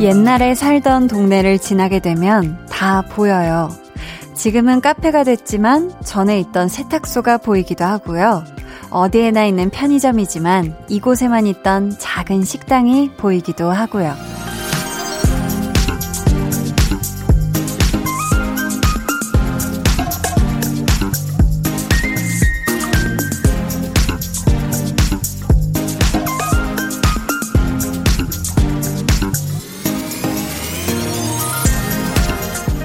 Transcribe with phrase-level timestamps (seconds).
[0.00, 3.68] 옛날에 살던 동네를 지나게 되면 다 보여요.
[4.34, 8.42] 지금은 카페가 됐지만 전에 있던 세탁소가 보이기도 하고요.
[8.90, 14.14] 어디에나 있는 편의점이지만 이곳에만 있던 작은 식당이 보이기도 하고요.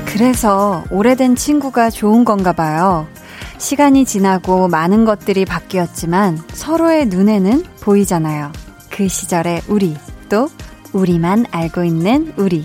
[0.05, 3.05] 그래서 오래된 친구가 좋은 건가 봐요.
[3.65, 8.51] 시간이 지나고 많은 것들이 바뀌었지만 서로의 눈에는 보이잖아요.
[8.91, 9.95] 그 시절의 우리,
[10.29, 10.49] 또
[10.93, 12.61] 우리만 알고 있는 우리.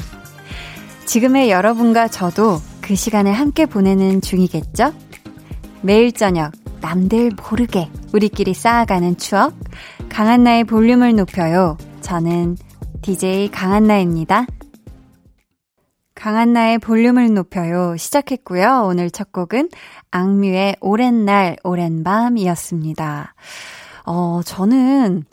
[1.06, 4.92] 지금의 여러분과 저도 그 시간을 함께 보내는 중이겠죠?
[5.80, 6.52] 매일 저녁,
[6.82, 9.54] 남들 모르게 우리끼리 쌓아가는 추억.
[10.10, 11.78] 강한나의 볼륨을 높여요.
[12.02, 12.58] 저는
[13.00, 14.44] DJ 강한나입니다.
[16.20, 18.82] 강한나의 볼륨을 높여요 시작했고요.
[18.84, 19.70] 오늘 첫 곡은
[20.10, 23.34] 악뮤의 오랜 날, 오랜 밤이었습니다.
[24.04, 25.24] 어, 저는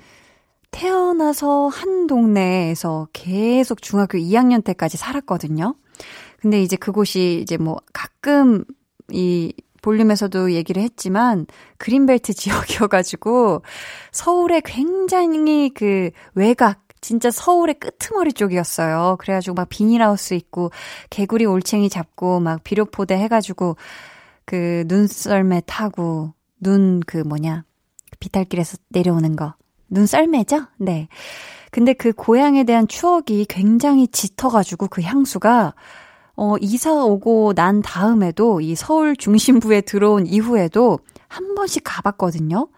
[0.71, 5.75] 태어나서 한 동네에서 계속 중학교 2학년 때까지 살았거든요.
[6.39, 8.63] 근데 이제 그곳이 이제 뭐 가끔
[9.11, 11.47] 이 볼륨에서도 얘기를 했지만
[11.79, 13.61] 그린벨트 지역이어가지고
[14.13, 19.17] 서울에 굉장히 그 외곽 진짜 서울의 끄트머리 쪽이었어요.
[19.19, 20.71] 그래가지고 막 비닐하우스 있고
[21.09, 23.77] 개구리 올챙이 잡고 막 비료포대 해가지고
[24.45, 27.63] 그 눈썰매 타고 눈 그 뭐냐
[28.19, 29.53] 비탈길에서 내려오는 거
[29.89, 30.65] 눈썰매죠?
[30.79, 31.07] 네.
[31.71, 35.73] 근데 그 고향에 대한 추억이 굉장히 짙어가지고 그 향수가
[36.37, 42.69] 어, 이사 오고 난 다음에도 이 서울 중심부에 들어온 이후에도 한 번씩 가봤거든요.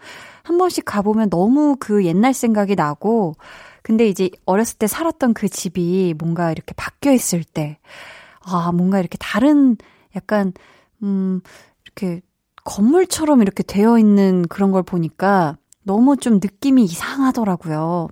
[0.44, 3.35] 한 번씩 가보면 너무 그 옛날 생각이 나고,
[3.84, 7.79] 근데 이제 어렸을 때 살았던 그 집이 뭔가 이렇게 바뀌어 있을 때,
[8.41, 9.78] 아, 뭔가 이렇게 다른
[10.16, 10.53] 약간,
[11.03, 11.41] 음,
[11.85, 12.22] 이렇게
[12.66, 18.09] 건물처럼 이렇게 되어 있는 그런 걸 보니까 너무 좀 느낌이 이상하더라고요.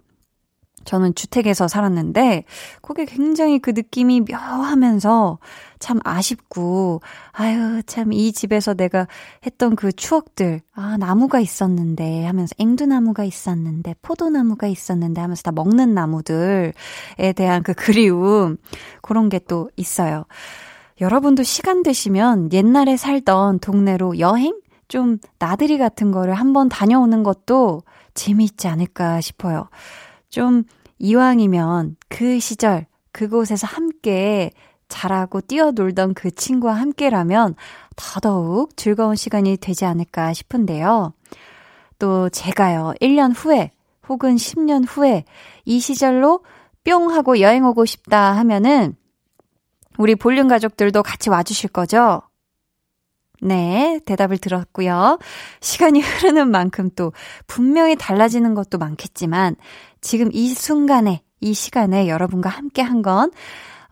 [0.88, 2.46] 저는 주택에서 살았는데,
[2.82, 5.38] 그게 굉장히 그 느낌이 묘하면서
[5.80, 7.02] 참 아쉽고,
[7.34, 9.06] 아유, 참 이 집에서 내가
[9.46, 16.74] 했던 그 추억들, 아, 나무가 있었는데 하면서, 앵두나무가 있었는데, 포도나무가 있었는데 하면서 다 먹는 나무들에
[17.36, 18.58] 대한 그 그리움,
[19.02, 20.26] 그런 게 또 있어요.
[21.00, 24.60] 여러분도 시간 되시면 옛날에 살던 동네로 여행?
[24.88, 27.84] 좀 나들이 같은 거를 한번 다녀오는 것도
[28.14, 29.70] 재미있지 않을까 싶어요.
[30.30, 30.64] 좀
[31.00, 34.52] 이왕이면 그 시절 그곳에서 함께
[34.90, 37.56] 자라고 뛰어놀던 그 친구와 함께라면
[37.96, 41.14] 더더욱 즐거운 시간이 되지 않을까 싶은데요.
[42.00, 43.72] 또 제가요, 1년 후에
[44.08, 45.26] 혹은 10년 후에
[45.66, 46.44] 이 시절로
[46.84, 48.96] 뿅 하고 여행 오고 싶다 하면은
[49.98, 52.22] 우리 볼륨 가족들도 같이 와주실 거죠?
[53.42, 55.20] 네, 대답을 들었고요.
[55.62, 57.14] 시간이 흐르는 만큼 또
[57.48, 59.56] 분명히 달라지는 것도 많겠지만
[60.02, 63.32] 지금 이 순간에, 이 시간에 여러분과 함께 한 건,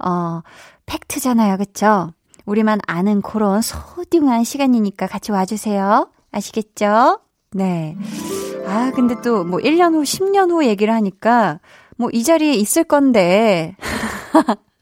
[0.03, 0.41] 어,
[0.85, 1.57] 팩트잖아요.
[1.57, 2.11] 그쵸?
[2.45, 6.09] 우리만 아는 그런 소중한 시간이니까 같이 와 주세요.
[6.31, 7.19] 아시겠죠?
[7.51, 7.95] 네.
[8.67, 11.59] 아, 근데 또 뭐 1년 후, 10년 후 얘기를 하니까
[11.97, 13.75] 뭐 이 자리에 있을 건데.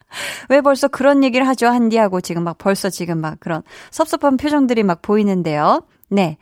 [0.50, 4.84] 왜 벌써 그런 얘기를 하죠, 한디 하고 지금 막 벌써 지금 막 그런 섭섭한 표정들이
[4.84, 5.84] 막 보이는데요.
[6.10, 6.38] 네.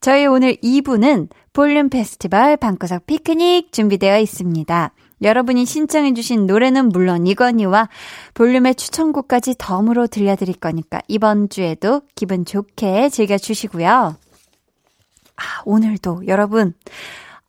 [0.00, 4.92] 저희 오늘 2부는 볼륨 페스티벌 방구석 피크닉 준비되어 있습니다.
[5.22, 7.88] 여러분이 신청해주신 노래는 물론 이건희와
[8.34, 14.16] 볼륨의 추천곡까지 덤으로 들려드릴 거니까 이번 주에도 기분 좋게 즐겨주시고요.
[15.36, 16.74] 아, 오늘도 여러분,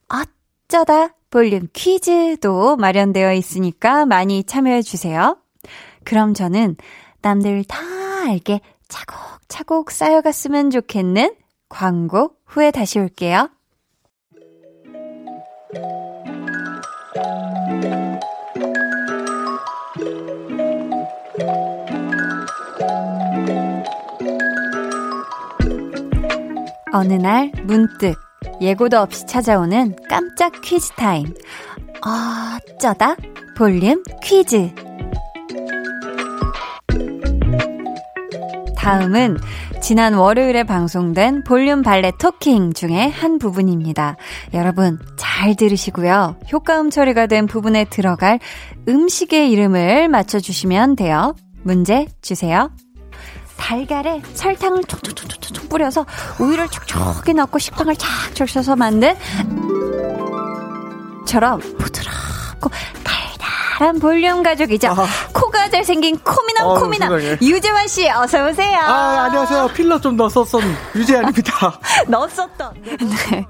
[0.08, 5.38] 어쩌다 볼륨 퀴즈도 마련되어 있으니까 많이 참여해주세요.
[6.06, 6.78] 그럼 저는
[7.22, 7.78] 남들 다
[8.28, 11.36] 알게 차곡차곡 쌓여갔으면 좋겠는
[11.68, 13.50] 광고 후에 다시 올게요.
[26.94, 28.16] 어느 날 문득
[28.62, 31.34] 예고도 없이 찾아오는 깜짝 퀴즈 타임.
[32.02, 33.18] 어쩌다
[33.58, 34.85] 볼륨 퀴즈.
[38.86, 39.40] 다음은
[39.82, 44.16] 지난 월요일에 방송된 볼륨 발레 토킹 중에 한 부분입니다.
[44.54, 46.36] 여러분 잘 들으시고요.
[46.52, 48.40] 효과음 처리가 된 부분에 들어갈
[48.88, 51.36] 음식의 이름을 맞춰주시면 돼요.
[51.64, 52.70] 문제 주세요.
[53.58, 56.06] 달걀에 설탕을 촉촉촉촉촉 뿌려서
[56.40, 59.16] 우유를 촉촉히 넣고 식빵을 착 적셔서 만든
[61.26, 62.70] 처럼 부드럽고
[63.04, 63.25] 달
[63.76, 64.88] 달한 볼륨 가족이죠.
[64.88, 65.06] 아.
[65.34, 67.12] 코가 잘생긴 코미남 어, 코미남
[67.42, 68.80] 유재환 씨 어서 오세요.
[68.80, 69.68] 아 안녕하세요.
[69.76, 70.62] 필러 좀 넣었었던
[70.96, 71.80] 유재환입니다.
[72.08, 72.74] 넣었었던.
[73.30, 73.46] 네.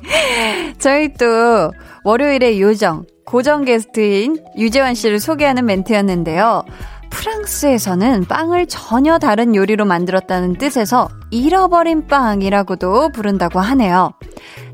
[0.80, 1.72] 저희 또
[2.04, 6.64] 월요일에 요정 고정 게스트인 유재환 씨를 소개하는 멘트였는데요.
[7.12, 14.14] 프랑스에서는 빵을 전혀 다른 요리로 만들었다는 뜻에서 잃어버린 빵이라고도 부른다고 하네요.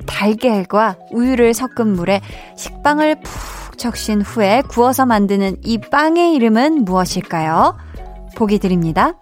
[0.08, 2.22] 달걀과 우유를 섞은 물에
[2.56, 3.51] 식빵을 푹
[3.82, 7.76] 적신 후에 구워서 만드는 이 빵의 이름은 무엇일까요?
[8.36, 9.14] 보기 드립니다.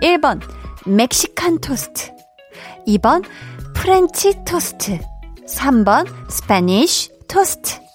[0.00, 0.40] 1번,
[0.86, 2.12] 멕시칸 토스트.
[2.88, 3.22] 2번,
[3.74, 4.98] 프렌치 토스트.
[5.46, 7.86] 3번, Spanish 토스트.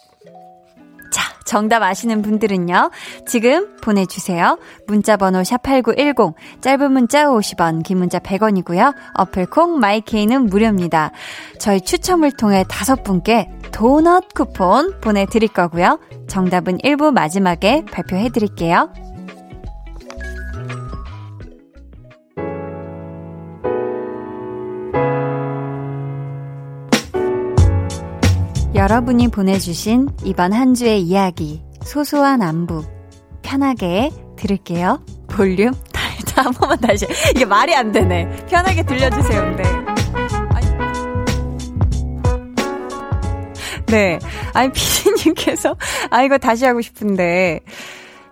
[1.52, 2.92] 정답 아시는 분들은요,
[3.28, 4.58] 지금 보내주세요.
[4.88, 8.96] 문자번호 샵8910, 짧은 문자 50원, 긴 문자 100원이고요.
[9.16, 11.12] 어플콩, 마이케이는 무료입니다.
[11.60, 16.00] 저희 추첨을 통해 다섯 분께 도넛 쿠폰 보내드릴 거고요.
[16.28, 18.90] 정답은 1부 마지막에 발표해드릴게요.
[28.74, 32.84] 여러분이 보내주신 이번 한 주의 이야기, 소소한 안부,
[33.42, 35.04] 편하게 들을게요.
[35.28, 35.74] 볼륨,
[36.26, 37.06] 자, 한 번만 다시.
[37.36, 38.46] 이게 말이 안 되네.
[38.48, 39.91] 편하게 들려주세요, 근데.
[43.92, 44.20] 네.
[44.54, 45.76] 아니, 피디님께서,
[46.10, 47.60] 아, 이거 다시 하고 싶은데.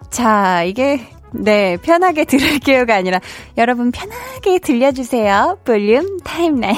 [0.10, 1.02] 자, 이게,
[1.34, 3.20] 네, 편하게 들을게요가 아니라,
[3.58, 5.60] 여러분 편하게 들려주세요.
[5.66, 6.78] 볼륨 타임라인.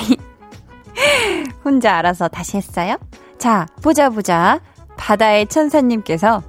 [1.64, 2.98] 혼자 알아서 다시 했어요?
[3.38, 4.60] 자, 보자 보자.
[4.98, 6.44] 바다의 천사님께서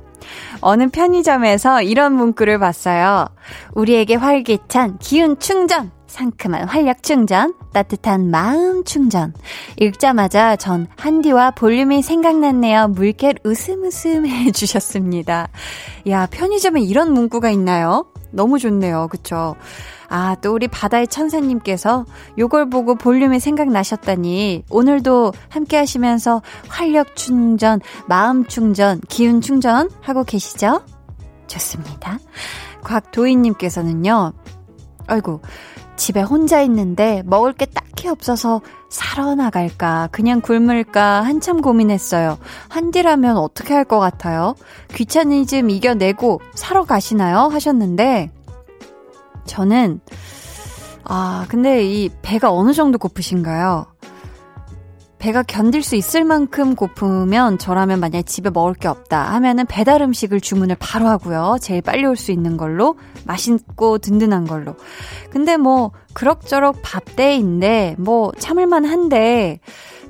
[0.61, 3.27] 어느 편의점에서 이런 문구를 봤어요.
[3.75, 9.33] 우리에게 활기찬 기운 충전, 상큼한 활력 충전, 따뜻한 마음 충전.
[9.81, 12.89] 읽자마자 전 한디와 볼륨이 생각났네요.
[12.89, 15.49] 물결 웃음 웃음 해주셨습니다.
[16.09, 18.07] 야, 편의점에 이런 문구가 있나요?
[18.31, 19.09] 너무 좋네요.
[19.11, 19.57] 그쵸?
[20.09, 22.05] 아, 또 우리 바다의 천사님께서
[22.37, 30.83] 요걸 보고 볼륨이 생각나셨다니 오늘도 함께 하시면서 활력 충전, 마음 충전, 기운 충전 하고 계시죠?
[31.47, 32.19] 좋습니다.
[32.83, 34.33] 곽도희님께서는요,
[35.07, 35.41] 아이고,
[36.03, 42.39] 집에 혼자 있는데 먹을 게 딱히 없어서 사러 나갈까, 그냥 굶을까 한참 고민했어요.
[42.69, 44.57] 한디라면 어떻게 할 것 같아요?
[44.95, 47.43] 귀차니즘 이겨내고 사러 가시나요?
[47.43, 48.33] 하셨는데,
[49.47, 50.01] 저는,
[51.05, 53.87] 아, 근데 이 배가 어느 정도 고프신가요?
[55.23, 60.41] 배가 견딜 수 있을 만큼 고프면 저라면 만약에 집에 먹을 게 없다 하면은 배달 음식을
[60.41, 61.59] 주문을 바로 하고요.
[61.61, 64.75] 제일 빨리 올 수 있는 걸로 맛있고 든든한 걸로.
[65.31, 69.61] 근데 뭐 그럭저럭 밥때인데 뭐 참을만 한데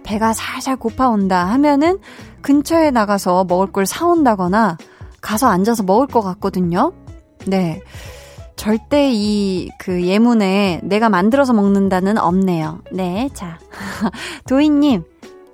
[0.03, 1.99] 배가 살살 고파온다 하면은
[2.41, 4.79] 근처에 나가서 먹을 걸 사온다거나
[5.20, 6.94] 가서 앉아서 먹을 것 같거든요.
[7.47, 7.82] 네.
[8.62, 12.81] 절대 이 그 예문에 내가 만들어서 먹는다는 없네요.
[12.93, 13.59] 네, 자.
[14.49, 15.03] 도희님,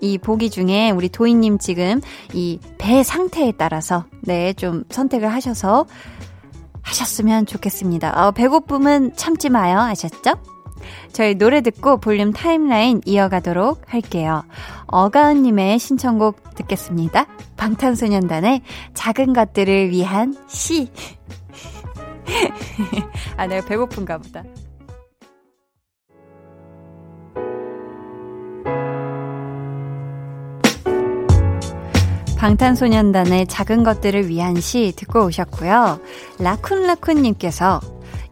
[0.03, 2.03] 이 보기 중에 우리 도희님 지금
[2.35, 5.87] 이 배 상태에 따라서 네, 좀 선택을 하셔서
[6.83, 8.27] 하셨으면 좋겠습니다.
[8.27, 9.79] 어, 배고픔은 참지 마요.
[9.81, 10.35] 아셨죠?
[11.13, 14.45] 저희 노래 듣고 볼륨 타임라인 이어가도록 할게요.
[14.87, 17.27] 어가은님의 신청곡 듣겠습니다.
[17.57, 18.61] 방탄소년단의
[18.93, 20.91] 작은 것들을 위한 시.
[23.37, 24.43] 아, 내가 배고픈가 보다.
[32.39, 35.99] 방탄소년단의 작은 것들을 위한 시 듣고 오셨고요.
[36.39, 37.81] 라쿤라쿤님께서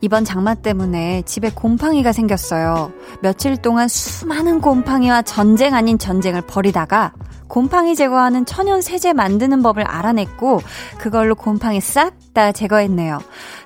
[0.01, 2.93] 이번 장마 때문에 집에 곰팡이가 생겼어요.
[3.21, 7.15] 며칠 동안 수많은 곰팡이와 전쟁 아닌 전쟁을 벌이다가
[7.57, 10.61] 곰팡이 제거하는 천연 세제 만드는 법을 알아냈고
[10.99, 13.19] 그걸로 곰팡이 싹 다 제거했네요.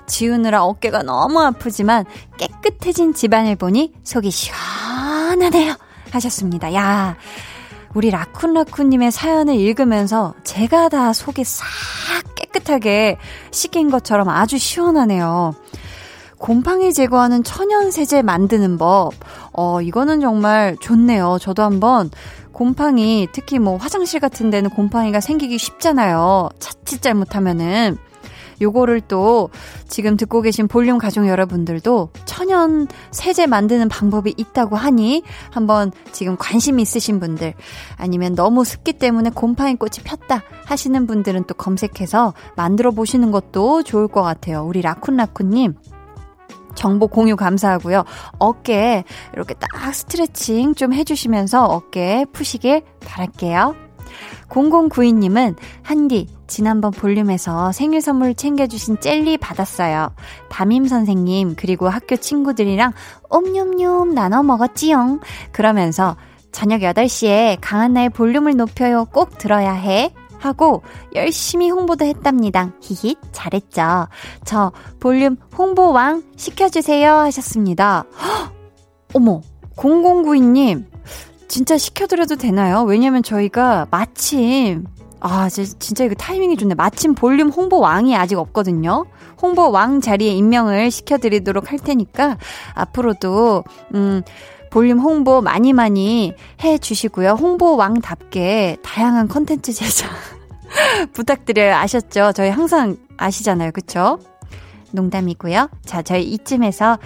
[0.07, 2.05] 지우느라 어깨가 너무 아프지만
[2.37, 5.75] 깨끗해진 집안을 보니 속이 시원하네요.
[6.09, 6.73] 하셨습니다.
[6.73, 7.17] 야,
[7.93, 11.65] 우리 라쿤라쿤님의 사연을 읽으면서 제가 다 속이 싹
[12.35, 13.17] 깨끗하게
[13.51, 15.53] 씻긴 것처럼 아주 시원하네요.
[16.37, 19.11] 곰팡이 제거하는 천연 세제 만드는 법.
[19.53, 21.37] 어, 이거는 정말 좋네요.
[21.39, 22.09] 저도 한번
[22.61, 26.49] 곰팡이, 특히 뭐 화장실 같은 데는 곰팡이가 생기기 쉽잖아요.
[26.59, 27.97] 자칫 잘못하면은.
[28.61, 29.49] 요거를 또
[29.87, 36.79] 지금 듣고 계신 볼륨 가족 여러분들도 천연 세제 만드는 방법이 있다고 하니 한번 지금 관심
[36.79, 37.55] 있으신 분들
[37.97, 44.07] 아니면 너무 습기 때문에 곰팡이 꽃이 폈다 하시는 분들은 또 검색해서 만들어 보시는 것도 좋을
[44.07, 44.63] 것 같아요.
[44.63, 45.73] 우리 라쿤라쿤님
[46.75, 48.03] 정보 공유 감사하고요.
[48.39, 53.75] 어깨 이렇게 딱 스트레칭 좀 해주시면서 어깨 푸시길 바랄게요.
[54.49, 60.13] 0092님은 한디 지난번 볼륨에서 생일 선물 챙겨주신 젤리 받았어요.
[60.49, 62.91] 담임 선생님 그리고 학교 친구들이랑
[63.29, 65.21] 옴뇸뇸 나눠 먹었지용.
[65.51, 66.17] 그러면서
[66.51, 70.13] 저녁 8시에 강한나의 볼륨을 높여요 꼭 들어야 해.
[70.41, 70.81] 하고
[71.15, 72.71] 열심히 홍보도 했답니다.
[72.81, 74.07] 히히 잘했죠.
[74.43, 78.05] 저 볼륨 홍보왕 시켜주세요 하셨습니다.
[78.19, 78.53] 헉,
[79.13, 79.41] 어머
[79.77, 80.85] 0092님
[81.47, 82.83] 진짜 시켜드려도 되나요?
[82.83, 84.85] 왜냐면 저희가 마침
[85.23, 86.73] 아, 진짜 이거 타이밍이 좋네.
[86.73, 89.05] 마침 볼륨 홍보 왕이 아직 없거든요.
[89.39, 92.37] 홍보 왕 자리에 임명을 시켜드리도록 할 테니까
[92.73, 94.23] 앞으로도 음
[94.71, 97.31] 볼륨 홍보 많이 많이 해 주시고요.
[97.31, 100.09] 홍보 왕답게 다양한 컨텐츠 제작
[101.13, 101.75] 부탁드려요.
[101.75, 102.31] 아셨죠?
[102.33, 103.71] 저희 항상 아시잖아요.
[103.73, 104.17] 그쵸?
[104.91, 105.69] 농담이고요.
[105.85, 106.97] 자, 저희 이쯤에서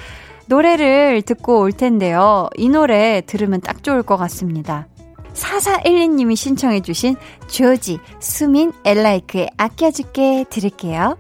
[0.48, 2.50] 노래를 듣고 올 텐데요.
[2.55, 4.88] 이 노래 들으면 딱 좋을 것 같습니다.
[5.34, 7.15] 4412님이 신청해주신
[7.48, 11.17] 조지, 수민, 엘라이크의 아껴줄게 들을게요.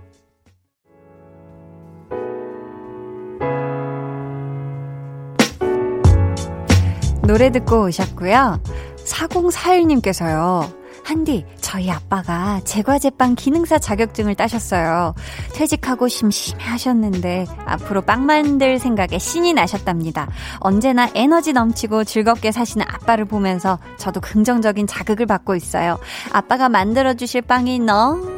[7.27, 8.61] 노래 듣고 오셨고요.
[9.05, 10.85] 4041님께서요.
[11.03, 15.13] 한디, 저희 아빠가 제과제빵 기능사 자격증을 따셨어요.
[15.53, 20.27] 퇴직하고 심심해 하셨는데 앞으로 빵 만들 생각에 신이 나셨답니다.
[20.59, 25.99] 언제나 에너지 넘치고 즐겁게 사시는 아빠를 보면서 저도 긍정적인 자극을 받고 있어요.
[26.31, 28.34] 아빠가 만들어주실 빵이 너무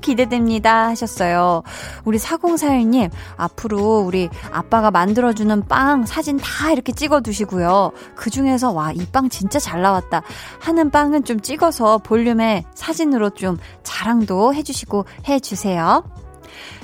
[0.00, 1.62] 기대됩니다 하셨어요.
[2.04, 7.92] 우리 4041님, 앞으로 우리 아빠가 만들어주는 빵 사진 다 이렇게 찍어 두시고요.
[8.14, 10.22] 그 중에서 와, 이 빵 진짜 잘 나왔다
[10.60, 16.04] 하는 빵은 좀 찍어서 볼륨에 사진으로 좀 자랑도 해주시고 해주세요.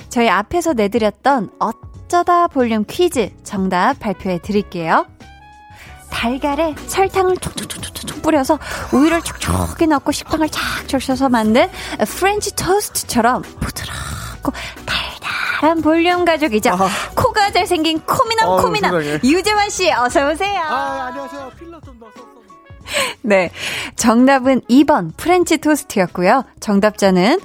[0.09, 5.05] 저희 앞에서 내드렸던 어쩌다 볼륨 퀴즈 정답 발표해 드릴게요.
[6.11, 8.59] 달걀에 설탕을 촉촉촉촉 뿌려서
[8.93, 11.67] 우유를 촉촉히 넣고 식빵을 착 적셔서 만든
[12.19, 14.51] 프렌치 토스트처럼 부드럽고
[14.85, 16.71] 달달한 볼륨 가족이죠.
[16.71, 16.89] 아.
[17.15, 20.61] 코가 잘생긴 코미남 어, 코미남 유재환 씨 어서 오세요.
[20.61, 21.51] 아, 안녕하세요.
[21.57, 22.31] 필러 좀 넣었어.
[23.21, 23.51] 네.
[23.95, 26.43] 정답은 2번 프렌치 토스트였고요.
[26.59, 27.39] 정답자는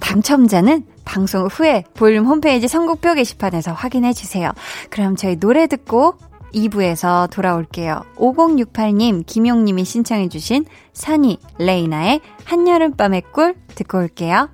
[0.00, 4.52] 당첨자는 방송 후에 볼륨 홈페이지 선곡표 게시판에서 확인해 주세요.
[4.90, 6.16] 그럼 저희 노래 듣고
[6.54, 8.02] 2부에서 돌아올게요.
[8.16, 14.48] 5068님, 김용님이 신청해주신 산이 레이나의 한여름밤의 꿀 듣고 올게요.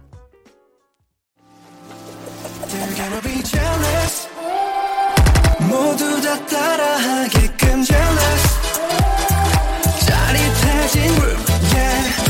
[5.68, 8.44] 모두 다 따라하게끔 jealous.
[10.06, 11.40] 짜릿해진 room
[11.74, 12.24] yeah.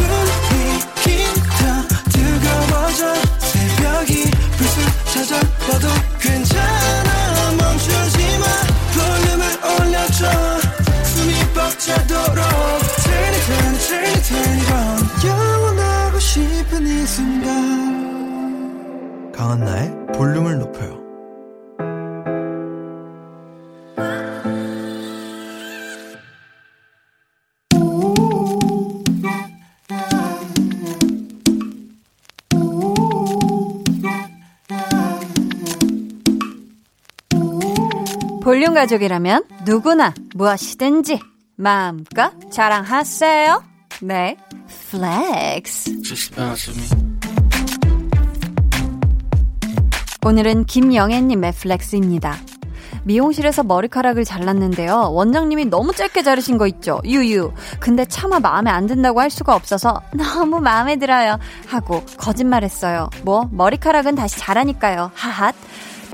[0.49, 1.25] 분위기
[1.59, 1.63] 더
[2.11, 3.15] 뜨거워져.
[3.39, 4.77] 새벽이 불쑥
[5.13, 5.89] 찾아와도
[6.21, 6.84] 괜찮아
[11.95, 12.45] 벅차도록
[13.05, 18.03] Turn it, turn it, turn it, turn it on 영원하고 싶은 이 순간.
[19.33, 21.05] 강한나의 볼륨을 높여요.
[38.43, 43.63] 볼륨 가족이라면 누구나 무엇이든지 마음껏 자랑하세요.
[44.03, 44.37] 네,
[44.91, 46.01] flex.
[50.27, 52.37] 오늘은 김영애님의 flex입니다.
[53.05, 55.11] 미용실에서 머리카락을 잘랐는데요.
[55.13, 57.01] 원장님이 너무 짧게 자르신 거 있죠?
[57.05, 57.53] 유유.
[57.79, 61.39] 근데 차마 마음에 안 든다고 할 수가 없어서 너무 마음에 들어요.
[61.69, 63.11] 하고 거짓말했어요.
[63.23, 65.11] 뭐 머리카락은 다시 자라니까요.
[65.15, 65.55] 하핫.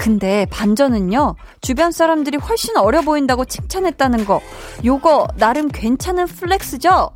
[0.05, 4.41] 근데 반전은요, 주변 사람들이 훨씬 어려 보인다고 칭찬했다는 거,
[4.83, 7.11] 요거 나름 괜찮은 flex죠?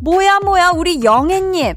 [0.00, 1.74] 뭐야, 뭐야, 우리 영애님.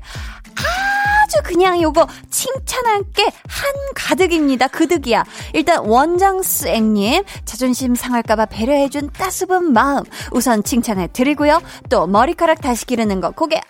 [0.55, 4.67] 아주 그냥 요거 칭찬할 게 한 가득입니다.
[4.67, 5.25] 그득이야.
[5.53, 11.61] 일단 원장스앵님 자존심 상할까봐 배려해준 따스운 마음 우선 칭찬해 드리고요.
[11.89, 13.61] 또 머리카락 다시 기르는 거 그게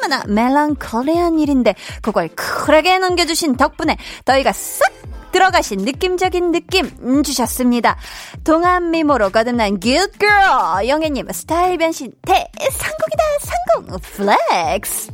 [0.00, 4.92] 얼마나 멜랑콜리한 일인데 그걸 쿨하게 넘겨주신 덕분에 저희가 싹
[5.34, 7.96] 들어가신 느낌적인 느낌 주셨습니다.
[8.44, 15.10] 동안 미모로 거듭난 good girl 영애님 스타일 변신 대성공이다 성공 flex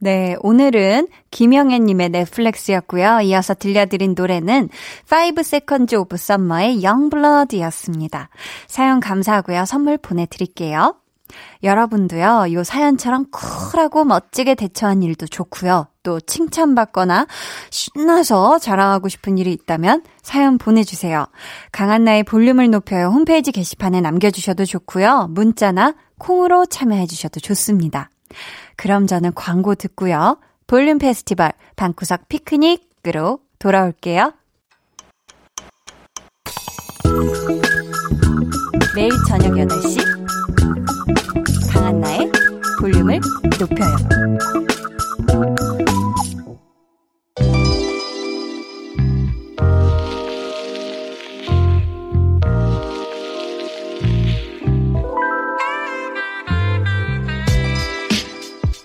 [0.00, 3.20] 네, 오늘은 김영애님의 넷플렉스였고요.
[3.22, 4.68] 이어서 들려드린 노래는
[5.10, 8.28] 5 Seconds of Summer의 Youngblood였습니다.
[8.66, 9.64] 사연 감사하고요.
[9.64, 10.94] 선물 보내드릴게요.
[11.62, 15.88] 여러분도요, 요 사연처럼 쿨하고 멋지게 대처한 일도 좋고요.
[16.06, 17.26] 또 칭찬받거나
[17.70, 21.26] 신나서 자랑하고 싶은 일이 있다면 사연 보내주세요.
[21.72, 23.08] 강한나의 볼륨을 높여요.
[23.08, 25.26] 홈페이지 게시판에 남겨주셔도 좋고요.
[25.30, 28.08] 문자나 콩으로 참여해주셔도 좋습니다.
[28.76, 30.38] 그럼 저는 광고 듣고요.
[30.68, 34.32] 볼륨 페스티벌 방구석 피크닉으로 돌아올게요.
[38.94, 39.98] 매일 저녁 8시
[41.72, 42.30] 강한나의
[42.80, 43.18] 볼륨을
[43.58, 43.96] 높여요.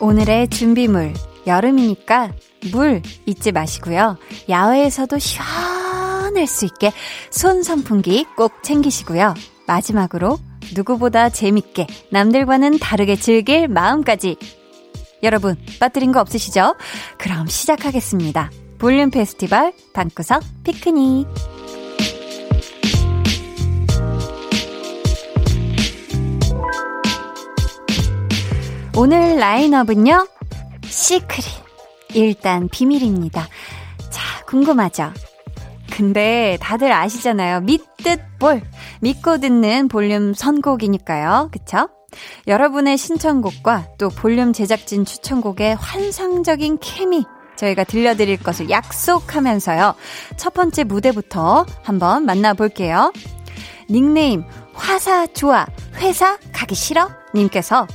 [0.01, 1.13] 오늘의 준비물.
[1.45, 2.33] 여름이니까
[2.71, 4.17] 물 잊지 마시고요.
[4.49, 6.91] 야외에서도 시원할 수 있게
[7.29, 9.35] 손 선풍기 꼭 챙기시고요.
[9.67, 10.39] 마지막으로
[10.75, 14.37] 누구보다 재밌게 남들과는 다르게 즐길 마음까지.
[15.23, 16.75] 여러분, 빠뜨린 거 없으시죠?
[17.17, 18.49] 그럼 시작하겠습니다.
[18.79, 21.27] 볼륨 페스티벌 방구석 피크닉.
[29.41, 30.27] 라인업은요,
[30.85, 31.43] 시크릿.
[32.13, 33.47] 일단 비밀입니다.
[34.11, 35.11] 자, 궁금하죠?
[35.91, 37.61] 근데 다들 아시잖아요.
[37.61, 38.61] 믿듯 볼.
[38.99, 41.49] 믿고 듣는 볼륨 선곡이니까요.
[41.51, 41.89] 그쵸?
[42.45, 49.95] 여러분의 신청곡과 또 볼륨 제작진 추천곡의 환상적인 케미 저희가 들려드릴 것을 약속하면서요.
[50.37, 53.11] 첫 번째 무대부터 한번 만나볼게요.
[53.89, 54.43] 닉네임
[54.73, 57.87] 화사 좋아 회사 가기 싫어 님께서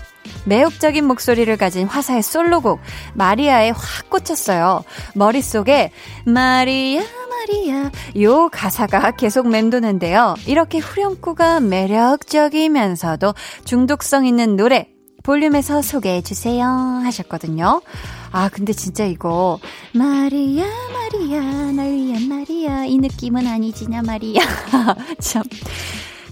[0.45, 2.80] 매혹적인 목소리를 가진 화사의 솔로곡
[3.14, 4.85] 마리아에 확 꽂혔어요.
[5.14, 5.92] 머릿속에
[6.25, 7.90] 마리아 마리아
[8.21, 10.35] 요 가사가 계속 맴도는데요.
[10.47, 14.88] 이렇게 후렴구가 매력적이면서도 중독성 있는 노래
[15.23, 17.83] 볼륨에서 소개해 주세요 하셨거든요.
[18.30, 19.59] 아 근데 진짜 이거
[19.92, 21.40] 마리아 마리아
[21.73, 24.40] 날 위한 마리아 이 느낌은 아니지냐 마리아
[25.21, 25.43] 참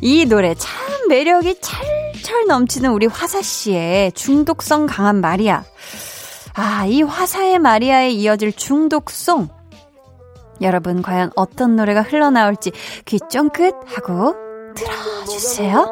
[0.05, 5.65] 이 노래 참 매력이 철철 넘치는 우리 화사 씨의 중독성 강한 마리아.
[6.53, 9.49] 아, 이 화사의 마리아에 이어질 중독송.
[10.61, 12.73] 여러분, 과연 어떤 노래가 흘러나올지
[13.07, 14.35] 귀 쫑긋 하고
[14.75, 15.89] 들어주세요.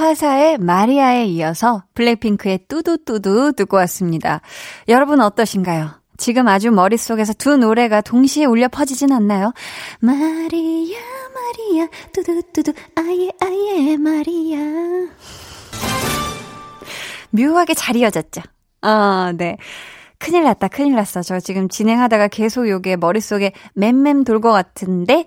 [0.00, 4.40] 화사의 마리아에 이어서 블랙핑크의 뚜두뚜두 듣고 왔습니다.
[4.88, 5.90] 여러분 어떠신가요?
[6.16, 9.52] 지금 아주 머릿속에서 두 노래가 동시에 울려 퍼지진 않나요?
[10.00, 10.98] 마리아,
[11.34, 14.58] 마리아, 뚜두뚜두, 아예, 아예, 마리아.
[17.30, 18.40] 묘하게 잘 이어졌죠?
[18.80, 19.58] 아, 네.
[20.18, 21.22] 큰일 났다, 큰일 났어.
[21.22, 25.26] 저 지금 진행하다가 계속 요게 머릿속에 맴맴 돌 것 같은데,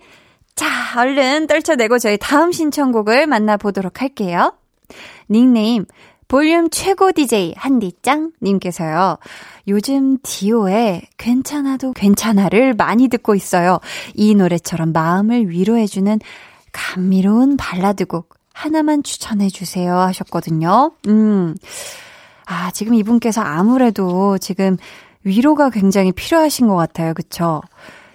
[0.55, 0.67] 자,
[0.99, 4.53] 얼른 떨쳐내고 저희 다음 신청곡을 만나보도록 할게요.
[5.29, 5.85] 닉네임,
[6.27, 9.17] 볼륨 최고 DJ 한디짱 님께서요.
[9.67, 13.79] 요즘 디오의 괜찮아도 괜찮아를 많이 듣고 있어요.
[14.15, 16.19] 이 노래처럼 마음을 위로해주는
[16.71, 20.93] 감미로운 발라드곡 하나만 추천해주세요 하셨거든요.
[21.07, 21.55] 음.
[22.45, 24.77] 아, 지금 이분께서 아무래도 지금
[25.23, 27.13] 위로가 굉장히 필요하신 것 같아요.
[27.13, 27.61] 그쵸?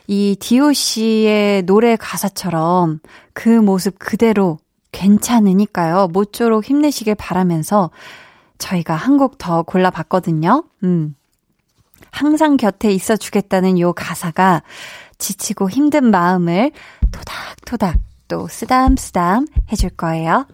[0.07, 3.01] 이 디오 씨의 노래 가사처럼
[3.33, 4.59] 그 모습 그대로
[4.92, 6.09] 괜찮으니까요.
[6.09, 7.90] 모쪼록 힘내시길 바라면서
[8.59, 10.64] 저희가 한 곡 더 골라봤거든요.
[10.85, 11.14] 음.
[12.11, 14.62] 항상 곁에 있어 주겠다는 요 가사가
[15.18, 16.70] 지치고 힘든 마음을
[17.12, 17.98] 토닥토닥
[18.29, 20.46] 또 쓰담쓰담 해줄 거예요.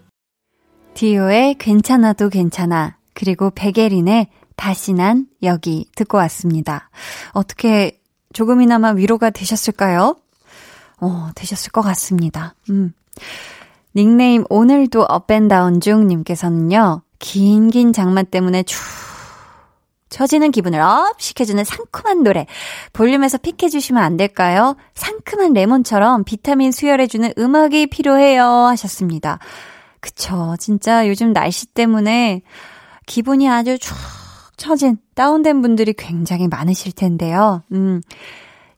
[0.94, 6.90] 디오의 괜찮아도 괜찮아 그리고 베게린의 다시 난 여기 듣고 왔습니다.
[7.32, 8.00] 어떻게
[8.32, 10.16] 조금이나마 위로가 되셨을까요?
[11.00, 12.54] 어, 되셨을 것 같습니다.
[12.70, 12.92] 음.
[13.96, 17.02] 닉네임 오늘도 up and down 중 님께서는요.
[17.18, 18.80] 긴긴 장마 때문에 축
[20.08, 22.46] 처지는 기분을 up 시켜주는 상큼한 노래
[22.92, 24.76] 볼륨에서 픽해 주시면 안 될까요?
[24.94, 29.38] 상큼한 레몬처럼 비타민 수혈해주는 음악이 필요해요 하셨습니다.
[30.00, 32.42] 그쵸 진짜 요즘 날씨 때문에
[33.06, 33.96] 기분이 아주 축
[34.56, 37.62] 처진 다운된 분들이 굉장히 많으실 텐데요.
[37.72, 38.00] 음.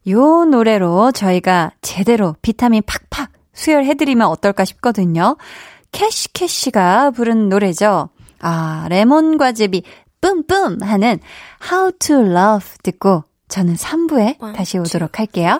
[0.09, 5.35] 요 노래로 저희가 제대로 비타민 팍팍 수혈해드리면 어떨까 싶거든요.
[5.91, 8.09] 캐시캐시가 부른 노래죠.
[8.39, 9.83] 아, 레몬 과즙이
[10.21, 11.19] 뿜뿜 하는
[11.69, 15.59] How to Love 듣고 저는 3부에 다시 오도록 할게요.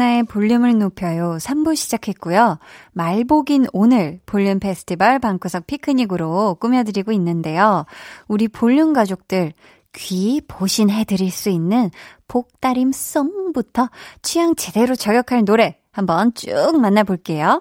[0.00, 1.36] 강한나의 볼륨을 높여요.
[1.38, 2.58] 3부 시작했고요.
[2.92, 7.84] 말복인 오늘 볼륨 페스티벌 방구석 피크닉으로 꾸며드리고 있는데요.
[8.26, 9.52] 우리 볼륨 가족들
[9.92, 11.90] 귀 보신해드릴 수 있는
[12.28, 13.90] 복달임 song부터
[14.22, 17.60] 취향 제대로 저격할 노래 한번 쭉 만나볼게요.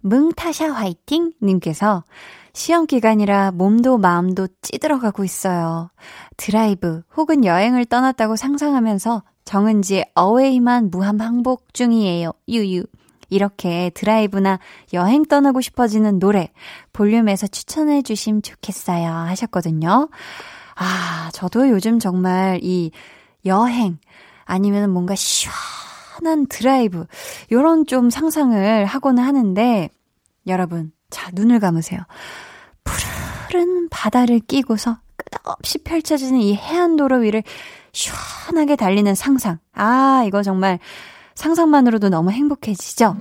[0.00, 2.04] 뭉타샤 화이팅 님께서
[2.52, 5.90] 시험 기간이라 몸도 마음도 찌들어가고 있어요.
[6.36, 12.32] 드라이브 혹은 여행을 떠났다고 상상하면서 정은지의 Away만 무한 반복 중이에요.
[12.48, 12.84] 유유.
[13.28, 14.58] 이렇게 드라이브나
[14.92, 16.50] 여행 떠나고 싶어지는 노래
[16.92, 19.08] 볼륨에서 추천해 주시면 좋겠어요.
[19.08, 20.08] 하셨거든요.
[20.74, 22.90] 아, 저도 요즘 정말 이
[23.46, 23.98] 여행
[24.44, 27.06] 아니면 뭔가 시원한 드라이브
[27.50, 29.88] 요런 좀 상상을 하곤 하는데
[30.46, 32.00] 여러분, 자, 눈을 감으세요.
[32.84, 37.42] 푸른 바다를 끼고서 끝없이 펼쳐지는 이 해안도로 위를
[37.96, 39.58] 시원하게 달리는 상상.
[39.74, 40.78] 아, 이거 정말
[41.34, 43.16] 상상만으로도 너무 행복해지죠?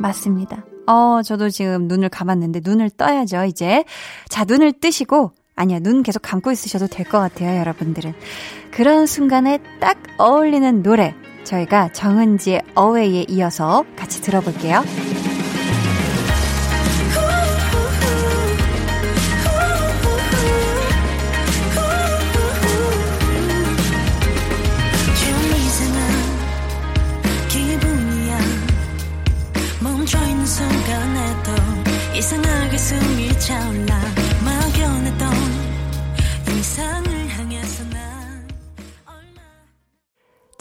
[0.00, 0.64] 맞습니다.
[0.88, 3.84] 어, 저도 지금 눈을 감았는데 눈을 떠야죠, 이제.
[4.28, 8.14] 자, 눈을 뜨시고, 아니야, 눈 계속 감고 있으셔도 될 것 같아요, 여러분들은.
[8.72, 11.14] 그런 순간에 딱 어울리는 노래.
[11.44, 14.82] 저희가 정은지의 어웨이에 이어서 같이 들어볼게요.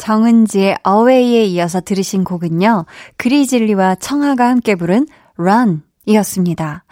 [0.09, 2.85] 정은지의 어웨이에 이어서 들으신 곡은요.
[3.17, 5.05] 그리즐리와 청하가 함께 부른
[5.37, 6.83] Run 이었습니다.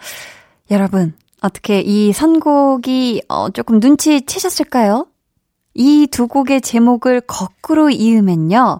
[0.70, 5.08] 여러분, 어떻게 이 선곡이 어, 조금 눈치 채셨을까요?
[5.74, 8.78] 이 두 곡의 제목을 거꾸로 이으면요.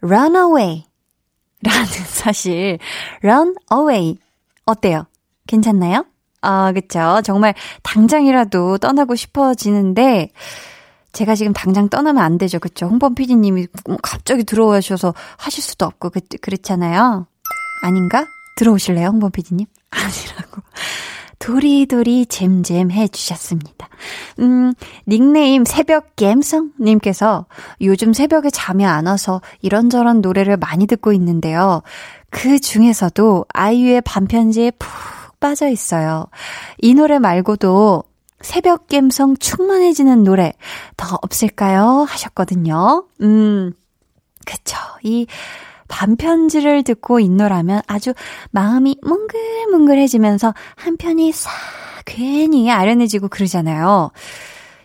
[0.00, 0.84] Runaway
[1.64, 2.78] 라는 사실
[3.24, 4.16] Run Away
[4.64, 5.06] 어때요?
[5.48, 6.04] 괜찮나요?
[6.40, 7.20] 아, 그쵸.
[7.24, 10.30] 정말 당장이라도 떠나고 싶어지는데,
[11.12, 12.58] 제가 지금 당장 떠나면 안 되죠.
[12.58, 12.86] 그쵸.
[12.86, 17.26] 홍범 PD님이 뭐 갑자기 들어오셔서 하실 수도 없고, 그, 그렇잖아요.
[17.82, 18.26] 아닌가?
[18.56, 19.66] 들어오실래요, 홍범 PD님?
[19.90, 20.62] 아니라고.
[21.38, 23.88] 도리도리 잼잼 해주셨습니다.
[24.38, 24.74] 음,
[25.08, 27.46] 닉네임 새벽 갬성님께서
[27.80, 31.82] 요즘 새벽에 잠이 안 와서 이런저런 노래를 많이 듣고 있는데요.
[32.30, 34.88] 그 중에서도 아이유의 반편지에 푹
[35.40, 36.26] 빠져 있어요.
[36.78, 38.04] 이 노래 말고도
[38.42, 40.52] 새벽 감성 충만해지는 노래
[40.96, 42.04] 더 없을까요?
[42.08, 43.06] 하셨거든요.
[43.22, 43.72] 음,
[44.44, 44.76] 그쵸.
[45.02, 45.26] 이
[45.88, 48.14] 반편지를 듣고 있노라면 아주
[48.50, 51.50] 마음이 뭉글뭉글해지면서 한편이 싹
[52.04, 54.10] 괜히 아련해지고 그러잖아요.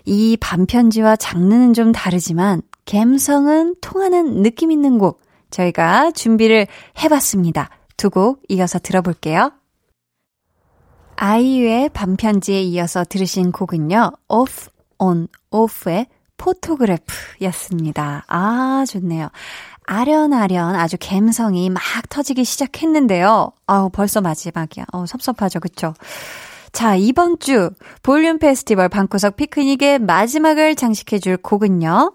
[0.05, 6.67] 이 반편지와 장르는 좀 다르지만 감성은 통하는 느낌 있는 곡 저희가 준비를
[7.03, 7.69] 해봤습니다.
[7.97, 9.51] 두 곡 이어서 들어볼게요.
[11.17, 14.11] 아이유의 반편지에 이어서 들으신 곡은요.
[14.29, 18.23] Off on Off의 포토그래프였습니다.
[18.27, 19.29] 아, 좋네요.
[19.85, 23.51] 아련아련 아주 갬성이 막 터지기 시작했는데요.
[23.65, 24.85] 아우, 벌써 마지막이야.
[24.91, 25.59] 어, 섭섭하죠.
[25.59, 25.93] 그쵸?
[26.71, 27.71] 자, 이번 주
[28.03, 32.13] 볼륨 페스티벌 방구석 피크닉의 마지막을 장식해줄 곡은요.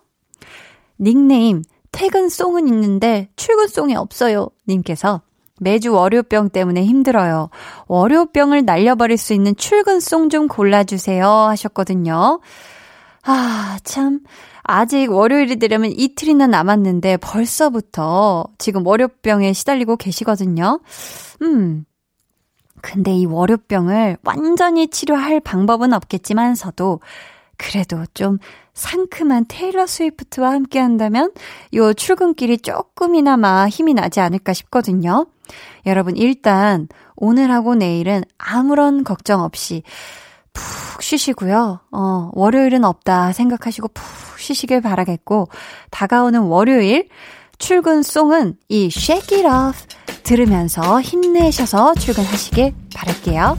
[1.01, 4.49] 닉네임, 퇴근송은 있는데 출근송이 없어요.
[4.69, 5.23] 님께서
[5.63, 7.51] 매주 월요병 때문에 힘들어요.
[7.87, 11.27] 월요병을 날려버릴 수 있는 출근송 좀 골라주세요.
[11.27, 12.41] 하셨거든요.
[13.25, 14.21] 아, 참.
[14.65, 20.81] 아직 월요일이 되려면 이틀이나 남았는데 벌써부터 지금 월요병에 시달리고 계시거든요.
[21.43, 21.85] 음.
[22.81, 27.01] 근데 이 월요병을 완전히 치료할 방법은 없겠지만서도
[27.57, 28.39] 그래도 좀
[28.75, 31.33] 상큼한 테일러 스위프트와 함께 한다면
[31.75, 35.27] 요 출근길이 조금이나마 힘이 나지 않을까 싶거든요.
[35.87, 39.83] 여러분 일단 오늘하고 내일은 아무런 걱정 없이
[40.53, 41.81] 푹 쉬시고요.
[41.91, 45.49] 어, 월요일은 없다 생각하시고 푹 쉬시길 바라겠고,
[45.91, 47.09] 다가오는 월요일,
[47.59, 49.87] 출근 송은 이 Shake It Off
[50.25, 53.57] 들으면서 힘내셔서 출근하시길 바랄게요.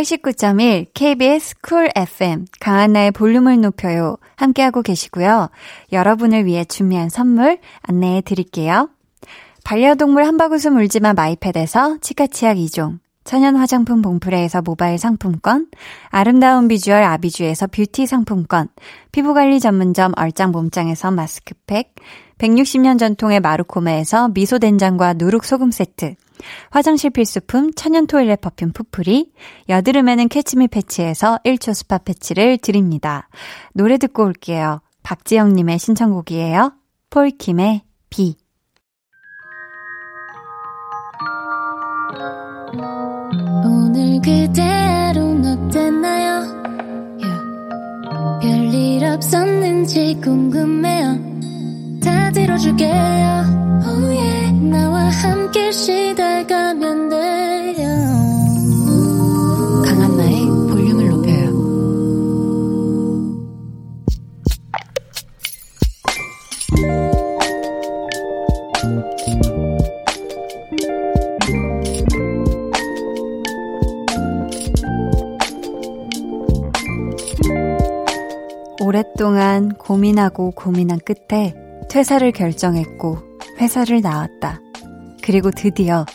[0.00, 5.50] (89.1) KBS Cool FM 강한나의 볼륨을 높여요 함께하고 계시고요.
[5.92, 8.88] 여러분을 위해 준비한 선물 안내해 드릴게요.
[9.62, 15.68] 반려동물 한바구스 물지만 마이패드에서 치카치약 2종 천연 화장품 봉프레에서 모바일 상품권,
[16.08, 18.68] 아름다운 비주얼 아비주에서 뷰티 상품권,
[19.12, 21.94] 피부관리 전문점 얼짱 몸짱에서 마스크팩,
[22.38, 26.14] 160년 전통의 마루코메에서 미소된장과 누룩소금 세트,
[26.70, 29.32] 화장실 필수품 천연 toilet perfume 푸풀이,
[29.68, 33.28] 여드름에는 캐치미 패치에서 1초 스파 패치를 드립니다.
[33.74, 34.80] 노래 듣고 올게요.
[35.02, 36.72] 박지영님의 신청곡이에요.
[37.10, 38.36] 폴킴의 비.
[43.64, 46.40] 오늘 그대 하루는 어땠나요?
[47.20, 48.40] Yeah.
[48.40, 51.18] 별일 없었는지 궁금해요.
[52.02, 52.90] 다 들어줄게요.
[53.84, 54.39] Oh yeah.
[54.68, 57.88] 나와 함께 시달가면 돼요.
[59.86, 61.50] 강한나의 볼륨을 높여요.
[78.82, 81.54] 오랫동안 고민하고 고민한 끝에
[81.88, 83.29] 퇴사를 결정했고
[83.60, 84.60] 회사를 나왔다.
[85.22, 86.06] 그리고 드디어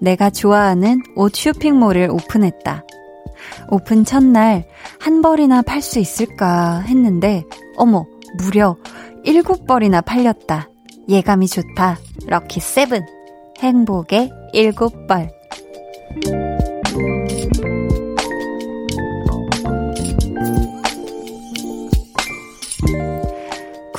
[0.00, 2.84] 내가 좋아하는 옷 쇼핑몰을 오픈했다.
[3.70, 4.66] 오픈 첫날
[4.98, 7.44] 한 벌이나 팔 수 있을까 했는데
[7.76, 8.06] 어머
[8.38, 8.76] 무려
[9.24, 10.68] 일곱 벌이나 팔렸다.
[11.08, 11.98] 예감이 좋다.
[12.26, 13.04] 럭키 세븐.
[13.60, 15.30] 행복의 일곱 벌.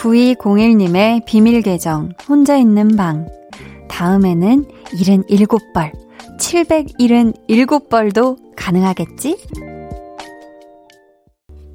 [0.05, 3.27] 9201님의 비밀 계정, 혼자 있는 방.
[3.89, 5.91] 다음에는 77벌,
[6.39, 9.35] 777벌도 가능하겠지?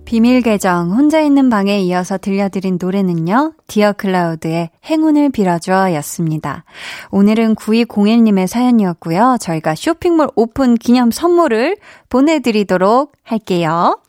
[0.04, 6.64] 비밀 계정, 혼자 있는 방에 이어서 들려드린 노래는요, 디어 클라우드의 행운을 빌어줘 였습니다.
[7.10, 9.38] 오늘은 9201님의 사연이었고요.
[9.40, 14.00] 저희가 쇼핑몰 오픈 기념 선물을 보내드리도록 할게요.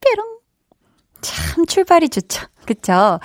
[0.00, 0.38] 뾰롱.
[1.20, 2.46] 참 출발이 좋죠.
[2.66, 3.20] 그쵸?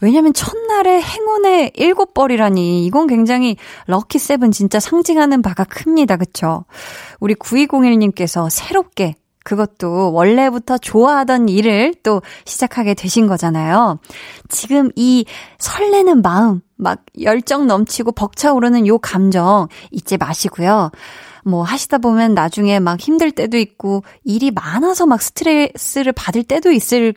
[0.00, 6.16] 왜냐면 첫날에 행운의 일곱 벌이라니 이건 굉장히 럭키 세븐 진짜 상징하는 바가 큽니다.
[6.16, 6.64] 그쵸?
[7.20, 9.14] 우리 9201님께서 새롭게
[9.44, 13.98] 그것도 원래부터 좋아하던 일을 또 시작하게 되신 거잖아요.
[14.48, 15.24] 지금 이
[15.58, 20.90] 설레는 마음, 막 열정 넘치고 벅차오르는 요 감정 잊지 마시고요.
[21.44, 27.14] 뭐 하시다 보면 나중에 막 힘들 때도 있고 일이 많아서 막 스트레스를 받을 때도 있을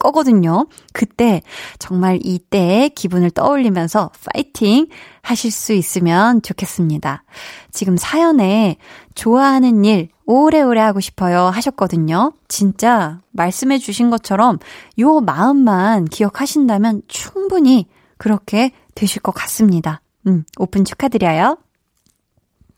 [0.00, 0.66] 거거든요.
[0.92, 1.42] 그때
[1.78, 4.88] 정말 이때의 기분을 떠올리면서 파이팅
[5.22, 7.22] 하실 수 있으면 좋겠습니다.
[7.70, 8.76] 지금 사연에
[9.14, 12.32] 좋아하는 일 오래오래 하고 싶어요 하셨거든요.
[12.48, 14.58] 진짜 말씀해 주신 것처럼
[14.98, 17.86] 요 마음만 기억하신다면 충분히
[18.16, 20.02] 그렇게 되실 것 같습니다.
[20.26, 21.58] 음, 오픈 축하드려요.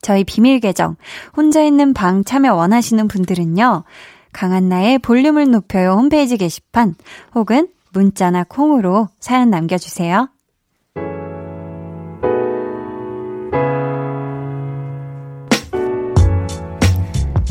[0.03, 0.97] 저희 비밀 계정
[1.37, 3.85] 혼자 있는 방 참여 원하시는 분들은요.
[4.33, 6.95] 강한나의 볼륨을 높여요 홈페이지 게시판
[7.35, 10.29] 혹은 문자나 콩으로 사연 남겨주세요.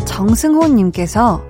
[0.05, 1.43] 정승호님께서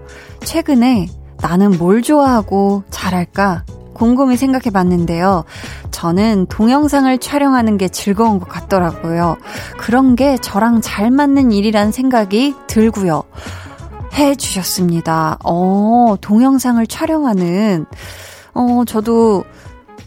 [0.44, 1.08] 최근에
[1.42, 5.44] 나는 뭘 좋아하고 잘할까 곰곰이 생각해 봤는데요.
[5.92, 9.38] 저는 동영상을 촬영하는 게 즐거운 것 같더라고요.
[9.78, 13.24] 그런 게 저랑 잘 맞는 일이란 생각이 들고요.
[14.14, 15.38] 해 주셨습니다.
[15.44, 17.86] 어, 동영상을 촬영하는,
[18.54, 19.44] 어, 저도,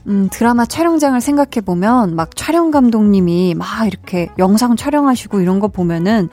[0.06, 6.28] 음, 드라마 촬영장을 생각해 보면, 막 촬영 감독님이 막 이렇게 영상 촬영하시고 이런 거 보면은,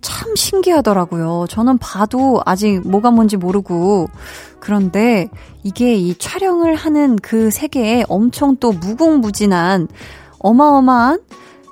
[0.00, 1.46] 참 신기하더라고요.
[1.48, 4.08] 저는 봐도 아직 뭐가 뭔지 모르고.
[4.60, 5.28] 그런데
[5.62, 9.88] 이게 이 촬영을 하는 그 세계에 엄청 또 무궁무진한
[10.38, 11.20] 어마어마한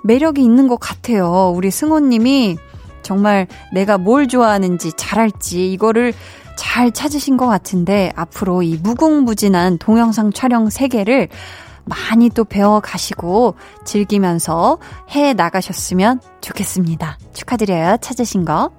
[0.05, 1.53] 매력이 있는 것 같아요.
[1.55, 2.59] 우리 승호님이
[3.07, 6.13] 정말 내가 뭘 좋아하는지 잘할지 이거를
[6.57, 11.29] 잘 찾으신 것 같은데 앞으로 이 무궁무진한 동영상 촬영 세계를
[11.85, 14.79] 많이 또 배워가시고 즐기면서
[15.13, 17.17] 해 나가셨으면 좋겠습니다.
[17.33, 17.99] 축하드려요.
[18.01, 18.73] 찾으신 거.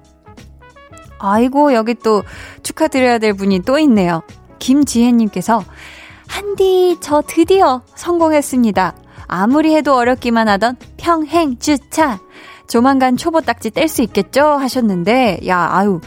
[1.18, 2.22] 아이고, 여기 또
[2.62, 4.22] 축하드려야 될 분이 또 있네요.
[4.58, 5.64] 김지혜님께서,
[6.28, 8.94] 한디, 저 드디어 성공했습니다.
[9.26, 12.20] 아무리 해도 어렵기만 하던 평행 주차.
[12.68, 14.42] 조만간 초보 딱지 뗄 수 있겠죠?
[14.44, 16.00] 하셨는데, 야, 아유,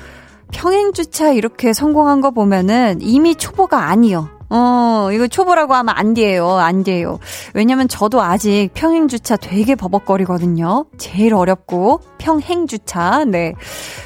[0.52, 4.30] 평행 주차 이렇게 성공한 거 보면은 이미 초보가 아니요.
[4.50, 6.50] 어, 이거 초보라고 하면 안 돼요.
[6.58, 7.19] 안 돼요.
[7.54, 10.86] 왜냐면 저도 아직 평행주차 되게 버벅거리거든요.
[10.97, 13.26] 제일 어렵고, 평행주차.
[13.26, 13.54] 네.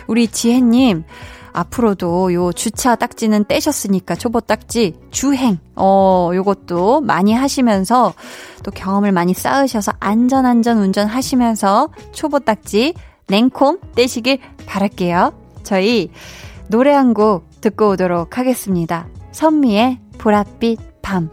[0.08, 1.04] 우리 지혜님,
[1.56, 5.58] 앞으로도 요 주차 딱지는 떼셨으니까 초보 딱지, 주행.
[5.76, 8.14] 어, 요것도 많이 하시면서
[8.64, 12.94] 또 경험을 많이 쌓으셔서 안전 안전 운전하시면서 초보 딱지,
[13.28, 15.34] 냉콤 떼시길 바랄게요.
[15.64, 16.12] 저희
[16.68, 19.08] 노래 한 곡 듣고 오도록 하겠습니다.
[19.32, 21.30] 선미의 보랏빛 밤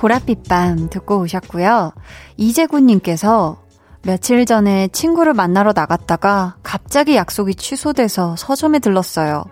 [0.00, 1.92] 보랏빛 밤 듣고 오셨고요.
[2.38, 3.58] 이재구님께서
[4.02, 9.44] 며칠 전에 친구를 만나러 나갔다가 갑자기 약속이 취소돼서 서점에 들렀어요.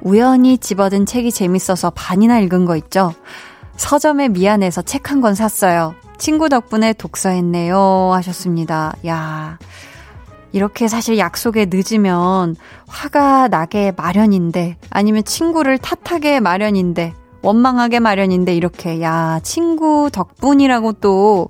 [0.00, 3.12] 우연히 집어든 책이 재밌어서 반이나 읽은 거 있죠?
[3.76, 5.94] 서점에 미안해서 책 한 권 샀어요.
[6.16, 8.12] 친구 덕분에 독서했네요.
[8.14, 8.94] 하셨습니다.
[9.06, 9.58] 야
[10.52, 19.40] 이렇게 사실 약속에 늦으면 화가 나게 마련인데, 아니면 친구를 탓하게 마련인데, 원망하게 마련인데 이렇게 야
[19.42, 21.48] 친구 덕분이라고 또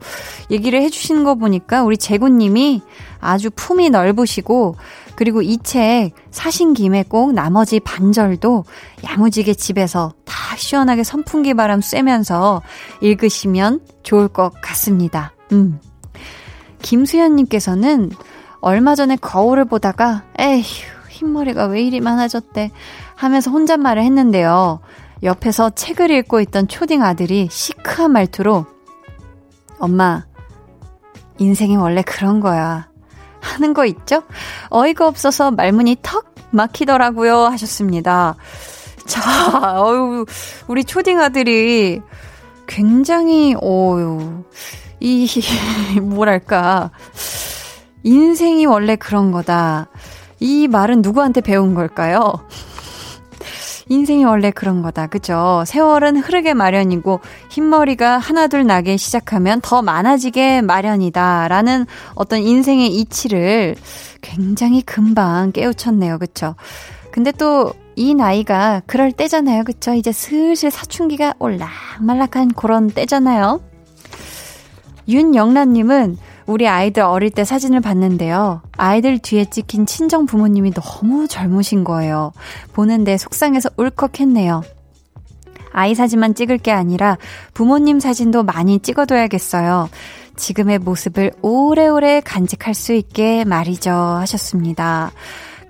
[0.51, 2.83] 얘기를 해주시는 거 보니까 우리 재구님이
[3.21, 4.77] 아주 품이 넓으시고
[5.15, 8.65] 그리고 이 책 사신 김에 꼭 나머지 반절도
[9.05, 12.63] 야무지게 집에서 다 시원하게 선풍기 바람 쐬면서
[13.01, 15.33] 읽으시면 좋을 것 같습니다.
[15.53, 15.79] 음.
[16.81, 18.11] 김수현님께서는
[18.61, 20.63] 얼마 전에 거울을 보다가 에휴
[21.11, 22.71] 흰머리가 왜 이리 많아졌대
[23.15, 24.81] 하면서 혼잣말을 했는데요.
[25.23, 28.67] 옆에서 책을 읽고 있던 초딩 아들이 시크한 말투로
[29.79, 30.25] 엄마,
[31.39, 32.89] 인생이 원래 그런 거야.
[33.41, 34.23] 하는 거 있죠?
[34.71, 37.47] 어이가 없어서 말문이 턱 막히더라고요.
[37.47, 38.37] 하셨습니다.
[39.07, 39.21] 자,
[39.83, 40.25] 어유
[40.69, 42.01] 우리 초딩 아들이
[42.67, 44.45] 굉장히, 어유
[45.01, 45.29] 이,
[46.01, 46.91] 뭐랄까.
[48.05, 49.89] 인생이 원래 그런 거다.
[50.39, 52.47] 이 말은 누구한테 배운 걸까요?
[53.93, 55.07] 인생이 원래 그런 거다.
[55.07, 55.65] 그죠?
[55.67, 61.49] 세월은 흐르게 마련이고 흰머리가 하나둘 나게 시작하면 더 많아지게 마련이다.
[61.49, 63.77] 라는 어떤 인생의 이치를
[64.21, 66.19] 굉장히 금방 깨우쳤네요.
[66.19, 66.55] 그쵸?
[67.13, 69.65] 근데 또 이 나이가 그럴 때잖아요.
[69.65, 69.93] 그쵸?
[69.95, 73.61] 이제 슬슬 사춘기가 올락말락한 그런 때잖아요.
[75.09, 76.17] 윤영란님은
[76.53, 78.61] 우리 아이들 어릴 때 사진을 봤는데요.
[78.77, 82.33] 아이들 뒤에 찍힌 친정 부모님이 너무 젊으신 거예요.
[82.75, 84.63] 보는데 속상해서 울컥했네요.
[85.73, 87.17] 아이 사진만 찍을 게 아니라
[87.55, 89.89] 부모님 사진도 많이 찍어둬야겠어요.
[90.37, 93.91] 지금의 모습을 오래오래 간직할 수 있게 말이죠.
[93.91, 95.11] 하셨습니다.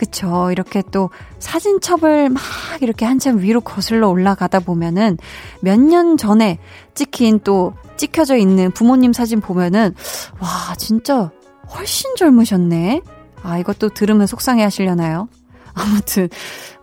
[0.03, 0.51] 그쵸.
[0.51, 2.43] 이렇게 또 사진첩을 막
[2.81, 5.17] 이렇게 한참 위로 거슬러 올라가다 보면은
[5.61, 6.59] 몇 년 전에
[6.95, 9.95] 찍힌 또 찍혀져 있는 부모님 사진 보면은
[10.41, 11.31] 와, 진짜
[11.75, 13.01] 훨씬 젊으셨네.
[13.45, 15.29] 아, 이것도 들으면 속상해 하시려나요?
[15.75, 16.29] 아무튼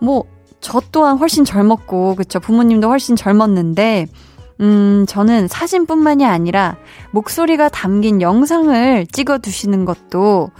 [0.00, 0.24] 뭐
[0.60, 4.06] 저 또한 훨씬 젊었고 그쵸 부모님도 훨씬 젊었는데
[4.60, 6.76] 음, 저는 사진뿐만이 아니라
[7.12, 10.50] 목소리가 담긴 영상을 찍어 두시는 것도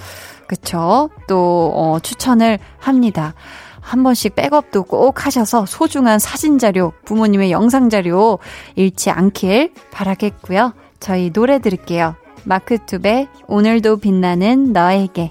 [0.51, 3.35] 그쵸 또 어, 추천을 합니다.
[3.81, 8.41] 한 번씩 백업도 꼭 하셔서 소중한 사진 자료, 부모님의 영상 자료
[8.75, 10.75] 잃지 않길 바라겠고요.
[10.99, 12.17] 저희 노래 들을게요.
[12.43, 15.31] 마크 투베 오늘도 빛나는 너에게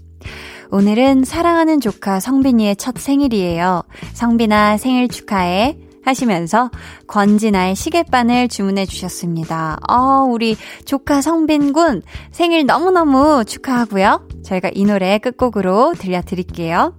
[0.71, 3.83] 오늘은 사랑하는 조카 성빈이의 첫 생일이에요.
[4.13, 5.77] 성빈아 생일 축하해.
[6.03, 6.71] 하시면서
[7.07, 9.77] 권진아의 시계바늘 주문해 주셨습니다.
[9.87, 10.55] 어, 우리
[10.85, 12.01] 조카 성빈군
[12.31, 14.27] 생일 너무너무 축하하고요.
[14.43, 16.97] 저희가 이 노래 끝곡으로 들려드릴게요.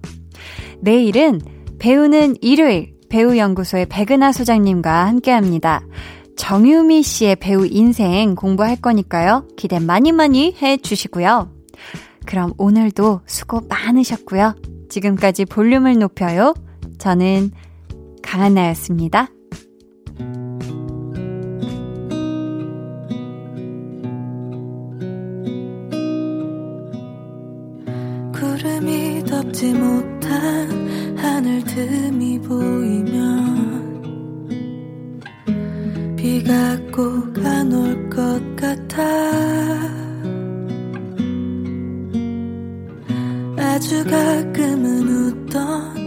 [0.79, 1.41] 내일은
[1.79, 5.85] 배우는 일요일 배우연구소의 백은하 소장님과 함께 합니다.
[6.37, 9.47] 정유미 씨의 배우 인생 공부할 거니까요.
[9.57, 11.62] 기대 많이 많이 해 주시고요.
[12.25, 14.55] 그럼 오늘도 수고 많으셨고요.
[14.89, 16.53] 지금까지 볼륨을 높여요.
[16.97, 17.51] 저는
[18.21, 19.29] 강한나였습니다.
[28.33, 33.73] 구름이 덮지 못한 하늘 틈이 보이면
[36.15, 40.02] 비가 꼭 안 올 것 같아
[43.73, 46.02] 아주 가끔은 웃던